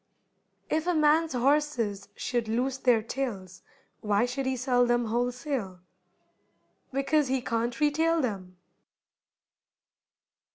If 0.67 0.87
a 0.87 0.95
man's 0.95 1.33
horses 1.33 2.09
should 2.15 2.47
lose 2.47 2.79
their 2.79 3.03
tails, 3.03 3.61
why 3.99 4.25
should 4.25 4.47
he 4.47 4.55
sell 4.57 4.83
them 4.83 5.05
wholesale? 5.05 5.79
Because 6.91 7.27
he 7.27 7.39
can't 7.39 7.79
retail 7.79 8.19
them. 8.19 8.57